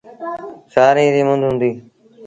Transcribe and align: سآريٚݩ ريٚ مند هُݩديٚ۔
سآريٚݩ 0.73 1.13
ريٚ 1.13 1.27
مند 1.27 1.43
هُݩديٚ۔ 1.47 1.77